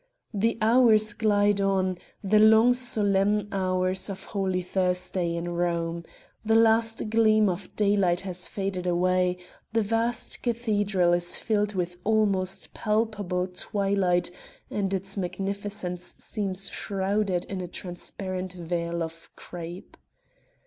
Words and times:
The 0.33 0.57
hours 0.63 1.13
glide 1.13 1.61
on 1.61 1.99
the 2.23 2.39
long 2.39 2.73
solemn 2.73 3.47
hours 3.51 4.09
of 4.09 4.23
Holy 4.23 4.63
Thursday 4.63 5.35
in 5.35 5.49
Rome; 5.49 6.05
the 6.43 6.55
last 6.55 7.11
gleam 7.11 7.47
of 7.47 7.75
daylight 7.75 8.21
has 8.21 8.47
faded 8.47 8.87
away, 8.87 9.37
the 9.73 9.83
vast 9.83 10.41
cathedral 10.41 11.13
is 11.13 11.37
filled 11.37 11.75
with 11.75 11.99
almost 12.03 12.73
palpable 12.73 13.45
twilight 13.45 14.31
and 14.71 14.91
its 14.91 15.17
magnificence 15.17 16.15
seems 16.17 16.71
shrouded 16.71 17.45
in 17.45 17.61
a 17.61 17.67
transparent 17.67 18.53
veil 18.53 19.03
of 19.03 19.29
crape. 19.35 19.97